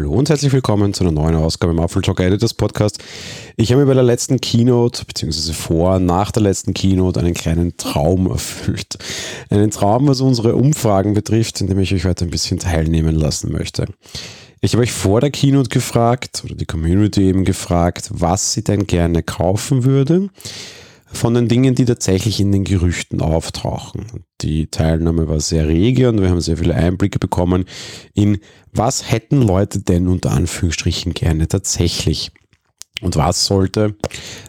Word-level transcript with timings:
Hallo 0.00 0.12
und 0.12 0.30
herzlich 0.30 0.50
willkommen 0.50 0.94
zu 0.94 1.04
einer 1.04 1.12
neuen 1.12 1.34
Ausgabe 1.34 1.74
im 1.74 1.78
Apple 1.78 2.00
Talk 2.00 2.20
Editors 2.20 2.54
Podcast. 2.54 3.00
Ich 3.56 3.70
habe 3.70 3.82
mir 3.82 3.86
bei 3.86 3.92
der 3.92 4.02
letzten 4.02 4.40
Keynote, 4.40 5.04
beziehungsweise 5.04 5.52
vor, 5.52 5.98
nach 5.98 6.30
der 6.30 6.42
letzten 6.42 6.72
Keynote, 6.72 7.20
einen 7.20 7.34
kleinen 7.34 7.76
Traum 7.76 8.26
erfüllt. 8.26 8.96
Einen 9.50 9.70
Traum, 9.70 10.08
was 10.08 10.22
unsere 10.22 10.56
Umfragen 10.56 11.12
betrifft, 11.12 11.60
in 11.60 11.66
dem 11.66 11.78
ich 11.80 11.92
euch 11.92 12.06
heute 12.06 12.24
ein 12.24 12.30
bisschen 12.30 12.58
teilnehmen 12.58 13.14
lassen 13.14 13.52
möchte. 13.52 13.88
Ich 14.62 14.72
habe 14.72 14.84
euch 14.84 14.92
vor 14.92 15.20
der 15.20 15.30
Keynote 15.30 15.68
gefragt, 15.68 16.40
oder 16.46 16.54
die 16.54 16.64
Community 16.64 17.24
eben 17.24 17.44
gefragt, 17.44 18.08
was 18.10 18.54
sie 18.54 18.64
denn 18.64 18.86
gerne 18.86 19.22
kaufen 19.22 19.84
würde 19.84 20.30
von 21.12 21.34
den 21.34 21.48
Dingen, 21.48 21.74
die 21.74 21.84
tatsächlich 21.84 22.40
in 22.40 22.52
den 22.52 22.64
Gerüchten 22.64 23.20
auftauchen. 23.20 24.24
Die 24.40 24.68
Teilnahme 24.68 25.28
war 25.28 25.40
sehr 25.40 25.68
rege 25.68 26.08
und 26.08 26.20
wir 26.20 26.30
haben 26.30 26.40
sehr 26.40 26.56
viele 26.56 26.74
Einblicke 26.74 27.18
bekommen 27.18 27.64
in, 28.14 28.38
was 28.72 29.10
hätten 29.10 29.42
Leute 29.42 29.80
denn 29.80 30.08
unter 30.08 30.30
Anführungsstrichen 30.30 31.12
gerne 31.12 31.48
tatsächlich. 31.48 32.32
Und 33.00 33.16
was 33.16 33.46
sollte 33.46 33.96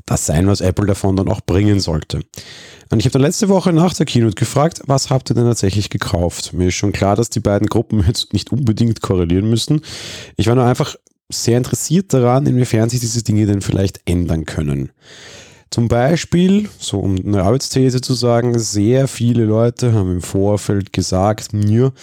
das 0.06 0.26
sein, 0.26 0.48
was 0.48 0.62
Apple 0.62 0.86
davon 0.86 1.16
dann 1.16 1.30
auch 1.30 1.42
bringen 1.42 1.80
sollte. 1.80 2.22
Und 2.92 3.00
ich 3.00 3.06
habe 3.06 3.14
dann 3.14 3.22
letzte 3.22 3.48
Woche 3.48 3.72
nach 3.72 3.94
der 3.94 4.06
Keynote 4.06 4.36
gefragt, 4.36 4.82
was 4.86 5.10
habt 5.10 5.32
ihr 5.32 5.36
denn 5.36 5.46
tatsächlich 5.46 5.90
gekauft? 5.90 6.52
Mir 6.52 6.68
ist 6.68 6.76
schon 6.76 6.92
klar, 6.92 7.16
dass 7.16 7.30
die 7.30 7.40
beiden 7.40 7.68
Gruppen 7.68 8.04
jetzt 8.08 8.34
nicht 8.34 8.52
unbedingt 8.52 9.02
korrelieren 9.02 9.50
müssen. 9.50 9.82
Ich 10.36 10.48
war 10.48 10.56
nur 10.56 10.66
einfach 10.66 10.96
sehr 11.32 11.58
interessiert 11.58 12.14
daran, 12.14 12.46
inwiefern 12.46 12.90
sich 12.90 13.00
diese 13.00 13.24
Dinge 13.24 13.46
denn 13.46 13.62
vielleicht 13.62 14.02
ändern 14.06 14.46
können. 14.46 14.92
Zum 15.74 15.88
Beispiel, 15.88 16.68
so 16.80 17.00
um 17.00 17.16
eine 17.26 17.44
Arbeitsthese 17.44 18.02
zu 18.02 18.14
sagen, 18.14 18.60
sehr 18.60 19.08
viele 19.08 19.46
Leute 19.46 19.94
haben 19.94 20.12
im 20.12 20.22
Vorfeld 20.22 20.92
gesagt, 20.92 21.54
mir 21.54 21.94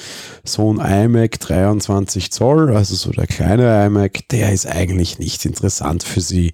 so 0.42 0.72
ein 0.72 0.80
iMac 0.80 1.38
23 1.38 2.32
Zoll, 2.32 2.74
also 2.74 2.94
so 2.94 3.10
der 3.10 3.26
kleine 3.26 3.84
iMac, 3.84 4.26
der 4.30 4.54
ist 4.54 4.66
eigentlich 4.66 5.18
nicht 5.18 5.44
interessant 5.44 6.02
für 6.02 6.22
sie. 6.22 6.52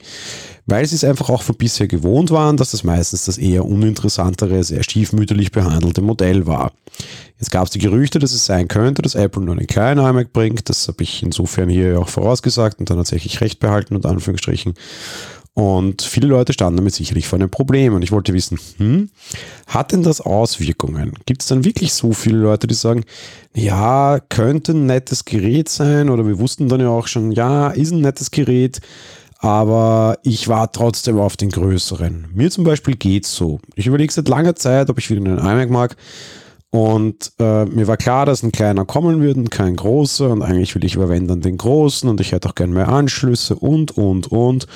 Weil 0.67 0.87
sie 0.87 0.97
es 0.97 1.05
einfach 1.05 1.31
auch 1.31 1.43
von 1.43 1.55
bisher 1.55 1.87
gewohnt 1.87 2.33
waren, 2.33 2.57
dass 2.57 2.73
das 2.73 2.83
meistens 2.83 3.27
das 3.27 3.39
eher 3.39 3.65
uninteressantere, 3.65 4.65
sehr 4.65 4.83
stiefmütterlich 4.83 5.53
behandelte 5.53 6.03
Modell 6.03 6.49
war. 6.49 6.73
Jetzt 7.39 7.53
gab 7.53 7.67
es 7.67 7.71
die 7.71 7.79
Gerüchte, 7.79 8.19
dass 8.19 8.33
es 8.33 8.45
sein 8.45 8.67
könnte, 8.67 9.03
dass 9.03 9.15
Apple 9.15 9.43
nur 9.43 9.55
einen 9.55 9.69
kleinen 9.69 10.05
iMac 10.05 10.33
bringt. 10.33 10.69
Das 10.69 10.89
habe 10.89 11.05
ich 11.05 11.23
insofern 11.23 11.69
hier 11.69 12.01
auch 12.01 12.09
vorausgesagt 12.09 12.81
und 12.81 12.91
dann 12.91 12.97
tatsächlich 12.97 13.41
recht 13.41 13.61
behalten, 13.61 13.95
unter 13.95 14.09
Anführungsstrichen. 14.09 14.75
Und 15.55 16.03
viele 16.03 16.27
Leute 16.27 16.53
standen 16.53 16.79
damit 16.79 16.95
sicherlich 16.95 17.29
vor 17.29 17.39
einem 17.39 17.49
Problem. 17.49 17.95
Und 17.95 18.03
ich 18.03 18.11
wollte 18.11 18.35
wissen, 18.35 18.59
hm, 18.77 19.09
hat 19.69 19.93
denn 19.93 20.03
das 20.03 20.21
Auswirkungen? 20.21 21.13
Gibt 21.27 21.43
es 21.43 21.49
dann 21.49 21.65
wirklich 21.65 21.93
so 21.93 22.13
viele 22.13 22.39
Leute, 22.39 22.67
die 22.67 22.75
sagen, 22.75 23.05
ja, 23.55 24.19
könnte 24.29 24.73
ein 24.73 24.87
nettes 24.87 25.25
Gerät 25.25 25.69
sein? 25.69 26.11
Oder 26.11 26.27
wir 26.27 26.41
wussten 26.41 26.69
dann 26.69 26.81
ja 26.81 26.89
auch 26.89 27.07
schon, 27.07 27.31
ja, 27.31 27.69
ist 27.69 27.93
ein 27.93 28.01
nettes 28.01 28.33
Gerät, 28.33 28.81
aber 29.39 30.19
ich 30.25 30.49
war 30.49 30.73
trotzdem 30.73 31.21
auf 31.21 31.37
den 31.37 31.51
größeren. 31.51 32.29
Mir 32.35 32.51
zum 32.51 32.65
Beispiel 32.65 32.97
geht's 32.97 33.33
so. 33.35 33.61
Ich 33.77 33.87
überlege 33.87 34.13
seit 34.13 34.27
langer 34.27 34.57
Zeit, 34.57 34.91
ob 34.91 34.99
ich 34.99 35.09
wieder 35.09 35.21
einen 35.21 35.39
iMac 35.39 35.71
mag. 35.71 35.97
Und 36.75 37.31
äh, 37.39 37.67
mir 37.67 37.87
war 37.87 37.97
klar, 37.97 38.27
dass 38.27 38.43
ein 38.43 38.51
kleiner 38.51 38.85
kommen 38.85 39.23
würde 39.23 39.39
und 39.39 39.53
kein 39.53 39.77
großer. 39.77 40.29
Und 40.29 40.43
eigentlich 40.43 40.75
will 40.75 40.85
ich 40.85 40.95
dann 40.95 41.41
den 41.41 41.57
großen 41.57 42.11
und 42.11 42.21
ich 42.21 42.33
hätte 42.33 42.49
auch 42.49 42.57
gerne 42.57 42.73
mehr 42.73 42.89
Anschlüsse 42.89 43.55
und, 43.55 43.97
und, 43.97 44.27
und. 44.33 44.67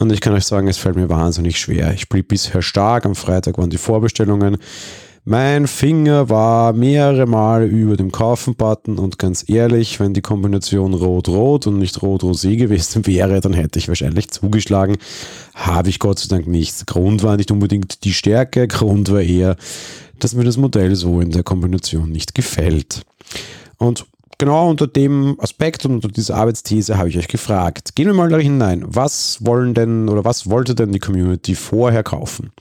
Und 0.00 0.12
ich 0.12 0.20
kann 0.20 0.32
euch 0.32 0.44
sagen, 0.44 0.66
es 0.66 0.76
fällt 0.76 0.96
mir 0.96 1.08
wahnsinnig 1.08 1.60
schwer. 1.60 1.94
Ich 1.94 2.08
blieb 2.08 2.26
bisher 2.26 2.62
stark. 2.62 3.06
Am 3.06 3.14
Freitag 3.14 3.58
waren 3.58 3.70
die 3.70 3.78
Vorbestellungen. 3.78 4.56
Mein 5.28 5.66
Finger 5.66 6.28
war 6.28 6.72
mehrere 6.72 7.26
Male 7.26 7.66
über 7.66 7.96
dem 7.96 8.12
Kaufen-Button 8.12 8.96
und 8.96 9.18
ganz 9.18 9.44
ehrlich, 9.48 9.98
wenn 9.98 10.14
die 10.14 10.20
Kombination 10.20 10.94
Rot-Rot 10.94 11.66
und 11.66 11.80
nicht 11.80 12.00
Rot-Rosé 12.00 12.54
gewesen 12.54 13.08
wäre, 13.08 13.40
dann 13.40 13.52
hätte 13.52 13.80
ich 13.80 13.88
wahrscheinlich 13.88 14.30
zugeschlagen. 14.30 14.98
Habe 15.52 15.88
ich 15.88 15.98
Gott 15.98 16.20
sei 16.20 16.28
Dank 16.28 16.46
nicht. 16.46 16.86
Grund 16.86 17.24
war 17.24 17.36
nicht 17.36 17.50
unbedingt 17.50 18.04
die 18.04 18.12
Stärke, 18.12 18.68
Grund 18.68 19.10
war 19.10 19.20
eher, 19.20 19.56
dass 20.20 20.36
mir 20.36 20.44
das 20.44 20.58
Modell 20.58 20.94
so 20.94 21.20
in 21.20 21.32
der 21.32 21.42
Kombination 21.42 22.08
nicht 22.08 22.36
gefällt. 22.36 23.02
Und 23.78 24.06
genau 24.38 24.70
unter 24.70 24.86
dem 24.86 25.40
Aspekt 25.40 25.84
und 25.86 25.94
unter 25.94 26.06
dieser 26.06 26.36
Arbeitsthese 26.36 26.98
habe 26.98 27.08
ich 27.08 27.18
euch 27.18 27.26
gefragt. 27.26 27.96
Gehen 27.96 28.06
wir 28.06 28.14
mal 28.14 28.28
da 28.28 28.38
hinein. 28.38 28.84
Was 28.86 29.38
wollen 29.44 29.74
denn 29.74 30.08
oder 30.08 30.24
was 30.24 30.48
wollte 30.48 30.76
denn 30.76 30.92
die 30.92 31.00
Community 31.00 31.56
vorher 31.56 32.04
kaufen? 32.04 32.52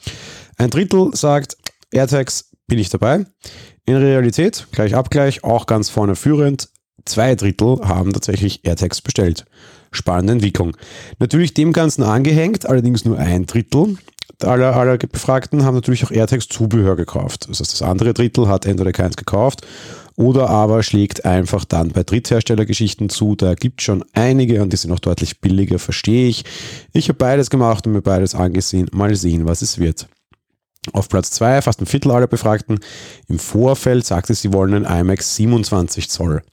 Ein 0.58 0.72
Drittel 0.72 1.12
sagt, 1.14 1.58
AirTags 1.92 2.55
bin 2.68 2.80
ich 2.80 2.90
dabei. 2.90 3.26
In 3.86 3.96
Realität, 3.96 4.68
gleich 4.72 4.96
Abgleich, 4.96 5.44
auch 5.44 5.66
ganz 5.66 5.90
vorne 5.90 6.16
führend, 6.16 6.70
zwei 7.06 7.36
Drittel 7.36 7.80
haben 7.84 8.14
tatsächlich 8.14 8.66
AirTags 8.66 9.02
bestellt. 9.02 9.46
Spannende 9.92 10.34
Entwicklung. 10.34 10.76
Natürlich 11.20 11.54
dem 11.54 11.72
Ganzen 11.72 12.04
angehängt, 12.04 12.66
allerdings 12.68 13.06
nur 13.06 13.18
ein 13.18 13.46
Drittel 13.46 13.98
aller, 14.44 14.76
aller 14.76 14.98
Befragten 14.98 15.64
haben 15.64 15.76
natürlich 15.76 16.04
auch 16.04 16.12
AirTags 16.12 16.48
Zubehör 16.48 16.96
gekauft. 16.96 17.48
Das 17.50 17.60
heißt, 17.60 17.74
das 17.74 17.82
andere 17.82 18.14
Drittel 18.14 18.48
hat 18.48 18.66
entweder 18.66 18.92
keins 18.92 19.16
gekauft 19.16 19.66
oder 20.16 20.50
aber 20.50 20.84
schlägt 20.84 21.26
einfach 21.26 21.66
dann 21.66 21.90
bei 21.90 22.04
Drittherstellergeschichten 22.04 23.10
zu. 23.10 23.36
Da 23.36 23.54
gibt 23.54 23.82
es 23.82 23.86
schon 23.86 24.04
einige 24.14 24.62
und 24.62 24.74
die 24.74 24.78
sind 24.78 24.92
auch 24.92 25.00
deutlich 25.00 25.42
billiger, 25.42 25.80
verstehe 25.80 26.28
ich. 26.28 26.44
Ich 26.94 27.08
habe 27.08 27.18
beides 27.18 27.50
gemacht 27.50 27.86
und 27.88 27.94
mir 27.94 28.02
beides 28.02 28.36
angesehen. 28.36 28.90
Mal 28.94 29.16
sehen, 29.16 29.46
was 29.46 29.62
es 29.62 29.80
wird. 29.80 30.08
Auf 30.94 31.10
Platz 31.10 31.32
2, 31.32 31.62
fast 31.62 31.82
ein 31.82 31.86
Viertel 31.86 32.12
aller 32.12 32.28
Befragten, 32.28 32.80
im 33.28 33.40
Vorfeld 33.40 34.06
sagte, 34.06 34.34
sie 34.34 34.54
wollen 34.54 34.86
einen 34.86 35.02
iMac 35.02 35.22
27 35.22 36.10
Zoll. 36.10 36.44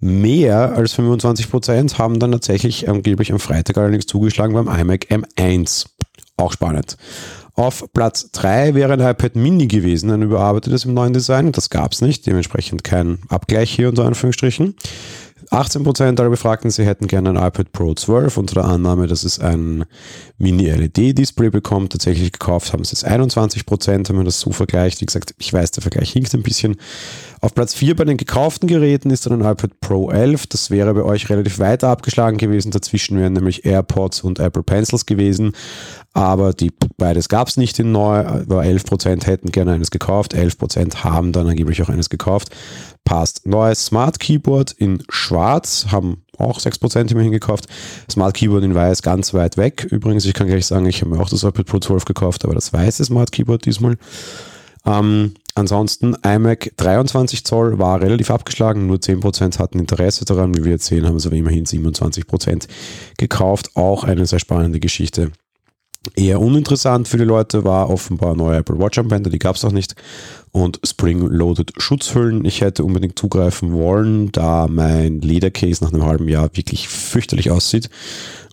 Mehr 0.00 0.72
als 0.74 0.94
25 0.94 1.48
Prozent 1.48 1.98
haben 1.98 2.18
dann 2.18 2.32
tatsächlich 2.32 2.88
angeblich 2.88 3.30
am 3.32 3.38
Freitag 3.38 3.78
allerdings 3.78 4.06
zugeschlagen 4.06 4.54
beim 4.54 4.66
iMac 4.66 5.06
M1. 5.10 5.86
Auch 6.36 6.52
spannend. 6.52 6.96
Auf 7.54 7.92
Platz 7.92 8.30
3 8.32 8.74
wäre 8.74 8.94
ein 8.94 9.00
iPad 9.00 9.36
Mini 9.36 9.66
gewesen, 9.66 10.10
ein 10.10 10.22
überarbeitetes 10.22 10.86
im 10.86 10.94
neuen 10.94 11.12
Design. 11.12 11.52
Das 11.52 11.68
gab 11.68 11.92
es 11.92 12.00
nicht, 12.00 12.26
dementsprechend 12.26 12.82
kein 12.82 13.18
Abgleich 13.28 13.70
hier 13.70 13.90
unter 13.90 14.06
Anführungsstrichen. 14.06 14.74
18% 15.50 16.20
aller 16.20 16.30
Befragten, 16.30 16.70
sie 16.70 16.84
hätten 16.84 17.06
gerne 17.06 17.30
ein 17.30 17.36
iPad 17.36 17.72
Pro 17.72 17.94
12 17.94 18.36
unter 18.36 18.54
der 18.54 18.64
Annahme, 18.64 19.06
dass 19.06 19.24
es 19.24 19.38
ein 19.38 19.84
Mini-LED-Display 20.38 21.50
bekommt. 21.50 21.92
Tatsächlich 21.92 22.32
gekauft 22.32 22.72
haben 22.72 22.84
sie 22.84 22.94
es 22.94 23.04
21%, 23.04 24.08
wenn 24.08 24.16
man 24.16 24.24
das 24.24 24.40
so 24.40 24.52
vergleicht. 24.52 25.00
Wie 25.00 25.06
gesagt, 25.06 25.34
ich 25.38 25.52
weiß, 25.52 25.72
der 25.72 25.82
Vergleich 25.82 26.12
hinkt 26.12 26.34
ein 26.34 26.42
bisschen. 26.42 26.76
Auf 27.44 27.54
Platz 27.54 27.74
4 27.74 27.96
bei 27.96 28.04
den 28.04 28.18
gekauften 28.18 28.68
Geräten 28.68 29.10
ist 29.10 29.26
dann 29.26 29.42
ein 29.42 29.52
iPad 29.52 29.80
Pro 29.80 30.12
11. 30.12 30.46
Das 30.46 30.70
wäre 30.70 30.94
bei 30.94 31.02
euch 31.02 31.28
relativ 31.28 31.58
weiter 31.58 31.88
abgeschlagen 31.88 32.38
gewesen. 32.38 32.70
Dazwischen 32.70 33.18
wären 33.18 33.32
nämlich 33.32 33.64
AirPods 33.64 34.22
und 34.22 34.38
Apple 34.38 34.62
Pencils 34.62 35.06
gewesen. 35.06 35.52
Aber 36.12 36.52
die, 36.52 36.70
beides 36.98 37.28
gab 37.28 37.48
es 37.48 37.56
nicht 37.56 37.80
in 37.80 37.90
neu. 37.90 38.24
Aber 38.24 38.62
11% 38.62 39.26
hätten 39.26 39.50
gerne 39.50 39.72
eines 39.72 39.90
gekauft. 39.90 40.36
11% 40.36 41.02
haben 41.02 41.32
dann 41.32 41.48
angeblich 41.48 41.82
auch 41.82 41.88
eines 41.88 42.10
gekauft 42.10 42.50
passt. 43.04 43.44
Neues 43.46 43.86
Smart 43.86 44.20
Keyboard 44.20 44.72
in 44.72 45.02
schwarz, 45.08 45.86
haben 45.90 46.22
auch 46.38 46.60
6% 46.60 47.10
immerhin 47.10 47.32
gekauft. 47.32 47.66
Smart 48.10 48.34
Keyboard 48.34 48.62
in 48.62 48.74
weiß 48.74 49.02
ganz 49.02 49.34
weit 49.34 49.56
weg. 49.56 49.86
Übrigens, 49.90 50.24
ich 50.24 50.34
kann 50.34 50.46
gleich 50.46 50.66
sagen, 50.66 50.86
ich 50.86 51.00
habe 51.00 51.10
mir 51.10 51.20
auch 51.20 51.28
das 51.28 51.42
iPad 51.42 51.66
Pro 51.66 51.78
12 51.78 52.04
gekauft, 52.04 52.44
aber 52.44 52.54
das 52.54 52.72
weiße 52.72 53.04
Smart 53.04 53.32
Keyboard 53.32 53.64
diesmal. 53.66 53.96
Ähm, 54.84 55.34
ansonsten 55.54 56.16
iMac 56.22 56.72
23 56.76 57.44
Zoll 57.44 57.78
war 57.78 58.00
relativ 58.00 58.30
abgeschlagen, 58.30 58.86
nur 58.86 58.98
10% 58.98 59.58
hatten 59.58 59.78
Interesse 59.78 60.24
daran. 60.24 60.56
Wie 60.56 60.64
wir 60.64 60.72
jetzt 60.72 60.86
sehen, 60.86 61.06
haben 61.06 61.16
es 61.16 61.26
aber 61.26 61.36
immerhin 61.36 61.64
27% 61.64 62.68
gekauft. 63.18 63.70
Auch 63.74 64.04
eine 64.04 64.26
sehr 64.26 64.38
spannende 64.38 64.80
Geschichte. 64.80 65.32
Eher 66.16 66.40
uninteressant 66.40 67.06
für 67.06 67.16
die 67.16 67.24
Leute 67.24 67.62
war 67.62 67.88
offenbar 67.88 68.34
neue 68.34 68.56
Apple 68.56 68.78
Watch 68.78 68.98
Armbänder, 68.98 69.30
die 69.30 69.38
gab 69.38 69.54
es 69.54 69.64
auch 69.64 69.70
nicht. 69.70 69.94
Und 70.50 70.80
Spring-Loaded 70.84 71.72
Schutzhüllen. 71.78 72.44
Ich 72.44 72.60
hätte 72.60 72.84
unbedingt 72.84 73.18
zugreifen 73.18 73.72
wollen, 73.72 74.32
da 74.32 74.66
mein 74.68 75.20
Ledercase 75.20 75.84
nach 75.84 75.92
einem 75.92 76.04
halben 76.04 76.28
Jahr 76.28 76.50
wirklich 76.54 76.88
fürchterlich 76.88 77.52
aussieht 77.52 77.88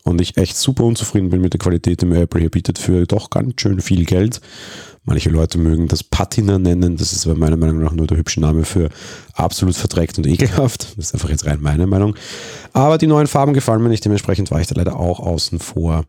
und 0.03 0.21
ich 0.21 0.38
echt 0.38 0.57
super 0.57 0.83
unzufrieden 0.83 1.29
bin 1.29 1.41
mit 1.41 1.53
der 1.53 1.59
Qualität, 1.59 2.01
die 2.01 2.06
mir 2.06 2.21
Apple 2.21 2.41
hier 2.41 2.50
bietet 2.50 2.77
für 2.77 3.06
doch 3.06 3.29
ganz 3.29 3.62
schön 3.62 3.81
viel 3.81 4.06
Geld. 4.06 4.41
Manche 5.05 5.29
Leute 5.29 5.57
mögen 5.57 5.87
das 5.87 6.03
Patina 6.03 6.59
nennen, 6.59 6.97
das 6.97 7.13
ist 7.13 7.25
aber 7.25 7.35
meiner 7.35 7.57
Meinung 7.57 7.81
nach 7.81 7.93
nur 7.93 8.05
der 8.05 8.17
hübsche 8.17 8.41
Name 8.41 8.63
für 8.63 8.89
absolut 9.33 9.75
verdreckt 9.75 10.17
und 10.17 10.27
ekelhaft. 10.27 10.97
Das 10.97 11.07
ist 11.07 11.13
einfach 11.13 11.29
jetzt 11.29 11.45
rein 11.45 11.59
meine 11.61 11.87
Meinung. 11.87 12.15
Aber 12.73 12.97
die 12.97 13.07
neuen 13.07 13.27
Farben 13.27 13.53
gefallen 13.53 13.81
mir 13.81 13.89
nicht, 13.89 14.05
dementsprechend 14.05 14.51
war 14.51 14.61
ich 14.61 14.67
da 14.67 14.75
leider 14.75 14.97
auch 14.97 15.19
außen 15.19 15.59
vor. 15.59 16.05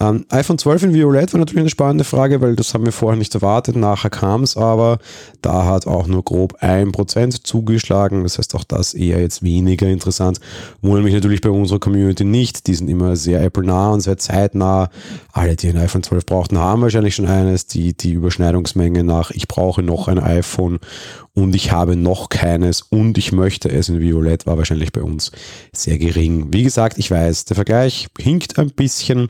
Ähm, 0.00 0.24
iPhone 0.30 0.56
12 0.56 0.84
in 0.84 0.94
Violett 0.94 1.34
war 1.34 1.40
natürlich 1.40 1.60
eine 1.60 1.70
spannende 1.70 2.04
Frage, 2.04 2.40
weil 2.40 2.56
das 2.56 2.72
haben 2.72 2.86
wir 2.86 2.92
vorher 2.92 3.18
nicht 3.18 3.34
erwartet. 3.34 3.76
Nachher 3.76 4.08
kam 4.08 4.42
es 4.42 4.56
aber. 4.56 4.98
Da 5.42 5.66
hat 5.66 5.86
auch 5.86 6.06
nur 6.06 6.24
grob 6.24 6.62
1% 6.62 7.44
zugeschlagen. 7.44 8.22
Das 8.22 8.38
heißt 8.38 8.54
auch 8.54 8.64
das 8.64 8.94
eher 8.94 9.20
jetzt 9.20 9.42
weniger 9.42 9.86
interessant. 9.88 10.40
Wundert 10.80 11.04
mich 11.04 11.14
natürlich 11.14 11.42
bei 11.42 11.50
unserer 11.50 11.78
Community 11.78 12.24
nicht. 12.24 12.66
Die 12.66 12.74
sind 12.74 12.88
immer 12.88 13.14
sehr 13.14 13.42
Apple-nah 13.42 13.90
und 13.90 14.00
sehr 14.00 14.16
zeitnah. 14.16 14.88
Alle, 15.32 15.54
die 15.56 15.68
ein 15.68 15.76
iPhone 15.76 16.02
12 16.02 16.24
brauchten, 16.24 16.58
haben 16.58 16.80
wahrscheinlich 16.80 17.14
schon 17.14 17.26
eines. 17.26 17.66
Die, 17.66 17.92
die 17.94 18.12
Überschneidungsmenge 18.12 19.04
nach, 19.04 19.30
ich 19.30 19.48
brauche 19.48 19.82
noch 19.82 20.08
ein 20.08 20.18
iPhone 20.18 20.80
und 21.32 21.54
ich 21.54 21.70
habe 21.70 21.96
noch 21.96 22.28
keines 22.28 22.82
und 22.82 23.16
ich 23.16 23.32
möchte 23.32 23.70
es 23.70 23.88
in 23.88 24.00
Violett 24.00 24.46
war 24.46 24.58
wahrscheinlich 24.58 24.92
bei 24.92 25.02
uns 25.02 25.30
sehr 25.72 25.96
gering. 25.98 26.52
Wie 26.52 26.64
gesagt, 26.64 26.98
ich 26.98 27.10
weiß, 27.10 27.44
der 27.44 27.54
Vergleich 27.54 28.08
hinkt 28.18 28.58
ein 28.58 28.70
bisschen, 28.70 29.28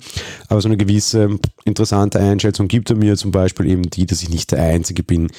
aber 0.48 0.59
so 0.60 0.68
eine 0.68 0.76
gewisse 0.76 1.38
interessante 1.64 2.18
Einschätzung 2.18 2.68
gibt 2.68 2.90
er 2.90 2.96
mir 2.96 3.16
zum 3.16 3.30
Beispiel 3.30 3.66
eben 3.66 3.82
die, 3.82 4.06
dass 4.06 4.22
ich 4.22 4.30
nicht 4.30 4.52
der 4.52 4.62
Einzige 4.62 5.02
bin, 5.02 5.30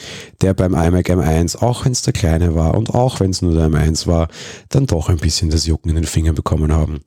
der 0.42 0.54
beim 0.54 0.74
iMac 0.74 1.10
M1, 1.10 1.58
auch 1.58 1.86
wenn 1.86 1.92
es 1.92 2.02
der 2.02 2.14
kleine 2.14 2.56
war 2.56 2.76
und 2.76 2.92
auch 2.92 3.20
wenn 3.20 3.32
es 3.32 3.42
nur 3.42 3.54
der 3.54 3.68
M1 3.68 4.08
war, 4.08 4.28
dann 4.70 4.86
doch 4.86 5.10
ein 5.10 5.18
bisschen 5.18 5.50
das 5.50 5.66
Jucken 5.66 5.90
in 5.90 5.96
den 5.96 6.06
Fingern 6.06 6.36
bekommen 6.36 6.72
haben. 6.72 7.02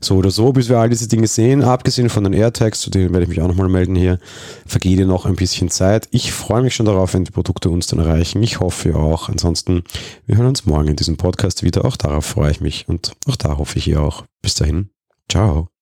So 0.00 0.16
oder 0.16 0.30
so, 0.30 0.52
bis 0.52 0.68
wir 0.68 0.78
all 0.78 0.88
diese 0.88 1.08
Dinge 1.08 1.26
sehen, 1.26 1.62
abgesehen 1.62 2.10
von 2.10 2.24
den 2.24 2.32
AirTags, 2.32 2.80
zu 2.80 2.90
denen 2.90 3.12
werde 3.12 3.24
ich 3.24 3.28
mich 3.28 3.40
auch 3.40 3.48
nochmal 3.48 3.68
melden 3.68 3.94
hier, 3.94 4.18
vergeht 4.66 4.98
ja 4.98 5.06
noch 5.06 5.26
ein 5.26 5.36
bisschen 5.36 5.70
Zeit. 5.70 6.08
Ich 6.10 6.32
freue 6.32 6.62
mich 6.62 6.74
schon 6.74 6.86
darauf, 6.86 7.14
wenn 7.14 7.24
die 7.24 7.30
Produkte 7.30 7.70
uns 7.70 7.86
dann 7.86 7.98
erreichen. 7.98 8.42
Ich 8.42 8.60
hoffe 8.60 8.96
auch. 8.96 9.28
Ansonsten, 9.28 9.84
wir 10.26 10.36
hören 10.36 10.48
uns 10.48 10.66
morgen 10.66 10.88
in 10.88 10.96
diesem 10.96 11.16
Podcast 11.16 11.62
wieder. 11.62 11.84
Auch 11.84 11.96
darauf 11.96 12.26
freue 12.26 12.50
ich 12.50 12.60
mich 12.60 12.88
und 12.88 13.12
auch 13.26 13.36
da 13.36 13.58
hoffe 13.58 13.78
ich 13.78 13.88
ihr 13.88 14.00
auch. 14.00 14.24
Bis 14.42 14.54
dahin. 14.54 14.90
Ciao. 15.28 15.77